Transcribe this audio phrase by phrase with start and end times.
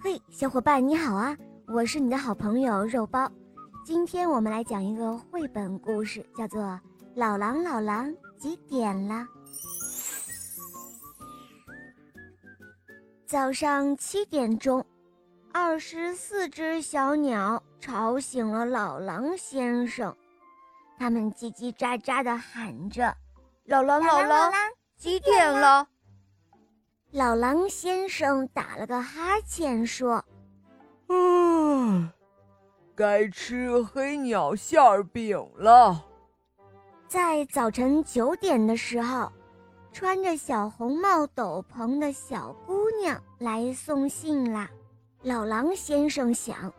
[0.00, 1.36] 嘿，小伙伴你好啊！
[1.66, 3.28] 我是你的好朋友肉包。
[3.84, 6.62] 今天我们来讲一个绘本故事，叫做
[7.16, 9.14] 《老狼老狼几点了》。
[13.26, 14.86] 早上七点钟，
[15.52, 20.16] 二十四只小鸟吵醒了老狼先生，
[20.96, 23.12] 他们叽叽喳喳的喊着
[23.66, 24.52] ：“老狼老狼，
[24.96, 25.88] 几点了？”
[27.10, 30.22] 老狼先生打了个哈欠，说
[31.08, 32.12] ：“啊，
[32.94, 36.04] 该吃黑鸟馅饼了。”
[37.08, 39.32] 在早晨九点的时候，
[39.90, 44.68] 穿着小红帽斗篷的小姑娘来送信啦。
[45.22, 46.70] 老狼先生想：“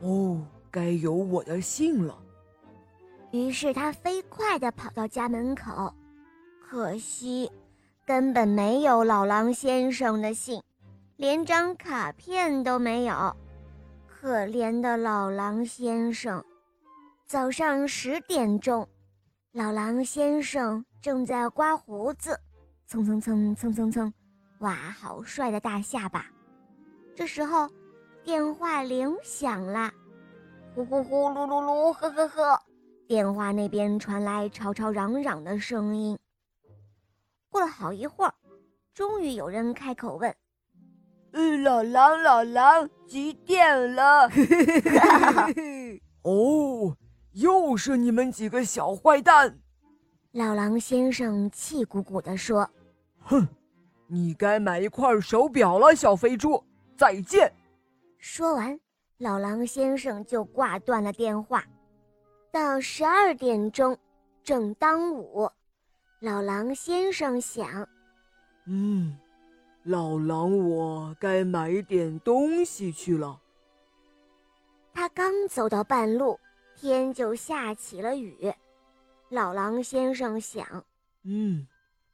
[0.00, 2.18] 哦，该有我的信了。”
[3.30, 5.92] 于是他飞快地跑到家门口，
[6.66, 7.50] 可惜。
[8.06, 10.62] 根本没有老狼先生的信，
[11.16, 13.36] 连张卡片都没有。
[14.06, 16.44] 可怜的老狼先生，
[17.26, 18.88] 早上十点钟，
[19.50, 22.38] 老狼先生正在刮胡子，
[22.86, 24.14] 蹭蹭蹭蹭蹭蹭，
[24.60, 26.26] 哇，好帅的大下巴。
[27.12, 27.68] 这时候，
[28.22, 29.92] 电话铃响了，
[30.76, 32.62] 呼呼呼，噜噜噜，呵呵呵，
[33.08, 36.16] 电话那边传来吵吵嚷嚷的声音。
[37.50, 38.34] 过了好一会儿，
[38.92, 40.34] 终于有人开口问
[41.32, 44.28] ：“嗯，老狼，老狼，几点了？”
[46.22, 46.96] 哦，
[47.32, 49.58] 又是你们几个小坏蛋！
[50.32, 52.68] 老狼先生气鼓鼓地说
[53.22, 53.48] ：“哼，
[54.06, 56.62] 你该买一块手表了，小肥猪！
[56.96, 57.50] 再见。”
[58.18, 58.78] 说完，
[59.18, 61.64] 老狼先生就挂断了电话。
[62.50, 63.96] 到十二点钟，
[64.42, 65.50] 正当午。
[66.20, 67.86] 老狼先生想
[68.64, 69.18] ：“嗯，
[69.82, 73.38] 老狼，我该买点东西去了。”
[74.94, 76.40] 他刚走到半路，
[76.74, 78.50] 天就下起了雨。
[79.28, 80.66] 老狼先生想
[81.24, 81.66] ：“嗯，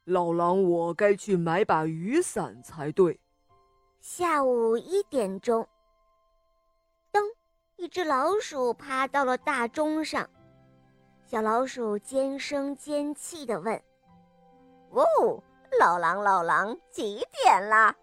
[0.03, 3.17] 老狼，我该去买把雨伞才对。”
[4.01, 5.65] 下午一点钟，
[7.09, 7.21] 噔，
[7.77, 10.29] 一只老鼠爬到了大钟上。
[11.25, 13.81] 小老鼠尖声尖气地问。
[15.01, 15.43] 哦，
[15.79, 17.95] 老狼，老狼，几点啦？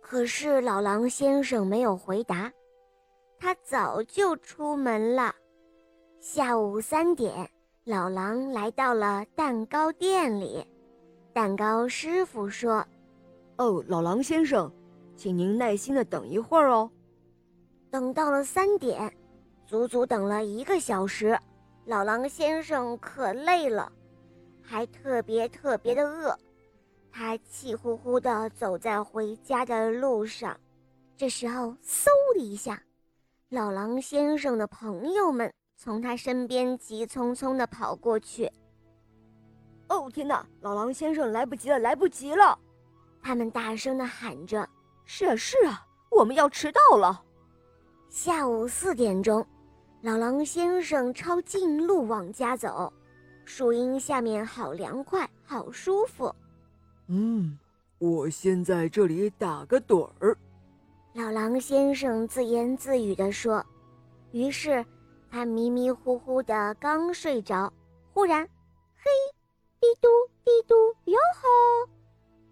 [0.00, 2.52] 可是老狼先生没有回答，
[3.38, 5.34] 他早就出门了。
[6.20, 7.48] 下午三点，
[7.84, 10.66] 老狼来到了蛋糕店里，
[11.32, 12.86] 蛋糕师傅说
[13.58, 14.70] ：“哦，老狼先生，
[15.16, 16.90] 请您耐心的等一会儿哦。”
[17.90, 19.12] 等到了三点，
[19.66, 21.38] 足足等了一个小时，
[21.86, 23.90] 老狼先生可累了。
[24.62, 26.38] 还特别特别的饿，
[27.10, 30.58] 他气呼呼地走在回家的路上。
[31.16, 32.82] 这时候，嗖的一下，
[33.50, 38.50] 老狼先生的朋友们从他身边急匆匆地跑过去。
[39.88, 42.58] 哦天哪，老狼先生来不及了，来不及了！
[43.22, 44.66] 他们大声地喊着
[45.04, 47.22] ：“是啊，是啊，我们要迟到了。”
[48.08, 49.46] 下午四点钟，
[50.00, 52.92] 老狼先生抄近路往家走。
[53.44, 56.34] 树荫下面好凉快，好舒服。
[57.08, 57.58] 嗯，
[57.98, 60.36] 我先在这里打个盹儿。
[61.14, 63.64] 老狼先生自言自语地说。
[64.30, 64.84] 于是，
[65.30, 67.70] 他迷迷糊糊的刚睡着，
[68.14, 68.42] 忽然，
[68.96, 69.10] 嘿，
[69.78, 70.08] 滴嘟
[70.42, 70.74] 滴嘟，
[71.10, 71.90] 哟吼！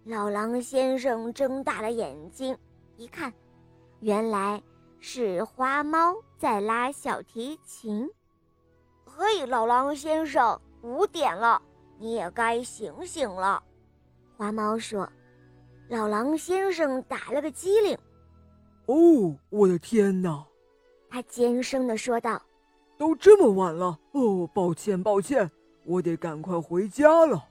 [0.03, 2.55] 老狼先生睁大了眼睛，
[2.97, 3.33] 一看，
[3.99, 4.61] 原来
[4.99, 8.07] 是花猫在拉小提琴。
[9.05, 10.59] 嘿，老狼先生。
[10.81, 11.61] 五点了，
[11.97, 13.61] 你也该醒醒了。”
[14.37, 15.07] 花猫说。
[15.89, 17.97] 老狼先生打了个机灵。
[18.87, 20.41] “哦，我的天哪！”
[21.11, 22.41] 他尖声地说道。
[22.97, 25.51] “都这么晚了，哦，抱歉，抱歉，
[25.83, 27.45] 我得赶快回家了。”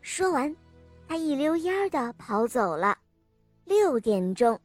[0.00, 0.54] 说完，
[1.08, 2.96] 他一溜烟儿地跑走了。
[3.64, 4.56] 六点钟，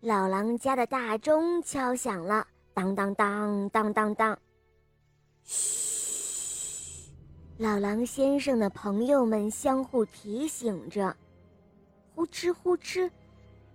[0.00, 4.38] 老狼家的大钟敲响了，当当当当当当。
[5.42, 5.91] 嘘。
[7.58, 11.14] 老狼先生的朋友们相互提醒着，
[12.14, 13.08] 呼哧呼哧，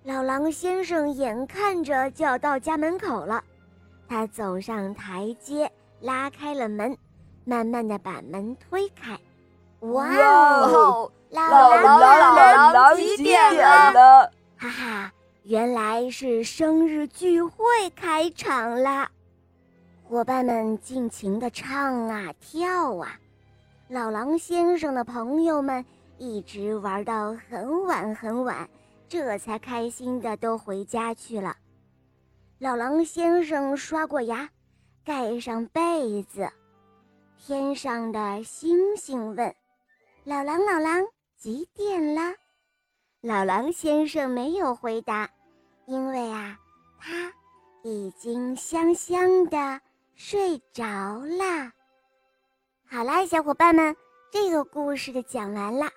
[0.04, 3.42] 老狼先生眼看着就要到家门口了，
[4.10, 5.72] 他走上台阶，
[6.02, 6.98] 拉开了门，
[7.46, 9.18] 慢慢的把门推开。
[9.82, 14.32] 哇哦，老狼老狼几点了？
[14.58, 15.14] 哈哈，
[15.44, 17.64] 原来是生日聚会
[17.96, 19.10] 开场啦！
[20.04, 23.18] 伙伴们尽情的唱啊跳啊。
[23.90, 25.86] 老狼先生的朋友们
[26.18, 28.70] 一直玩到很晚很晚，
[29.08, 31.56] 这才开心的都回家去了。
[32.60, 34.50] 老狼先生刷过牙，
[35.06, 36.50] 盖上被子。
[37.38, 39.56] 天上的星星问
[40.26, 41.06] ：“老狼，老狼，
[41.38, 42.34] 几点了？”
[43.22, 45.30] 老狼先生没有回答，
[45.86, 46.60] 因为啊，
[47.00, 47.32] 他
[47.84, 49.80] 已经香香的
[50.16, 50.84] 睡着
[51.38, 51.72] 啦。
[52.90, 53.96] 好啦，小伙伴们，
[54.32, 55.92] 这个故事的讲完啦，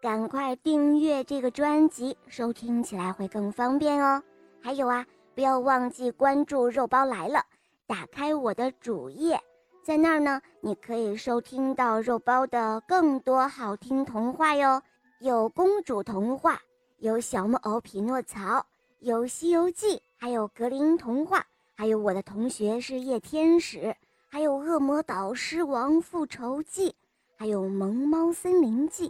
[0.00, 4.22] 赶快订阅这个专辑，收听起来会更方便哦。
[4.62, 5.04] 还有啊。
[5.34, 7.44] 不要忘记关注“肉包来了”，
[7.86, 9.38] 打开我的主页，
[9.82, 14.80] 在那儿呢，你可以收听到肉包的更多好听童话哟。
[15.18, 16.58] 有公主童话，
[17.00, 18.64] 有小木偶匹诺曹，
[19.00, 21.44] 有《西游记》，还有格林童话，
[21.76, 23.94] 还有我的同学是夜天使，
[24.36, 26.90] 还有《恶魔导师王复仇记》，
[27.38, 29.08] 还有《萌猫森林记》，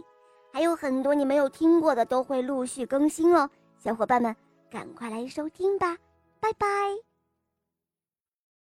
[0.53, 3.49] 还有很多你没有听过的都会陆续更新哦。
[3.77, 4.33] 小伙伴们，
[4.71, 5.97] 赶快来收听吧！
[6.39, 6.67] 拜拜。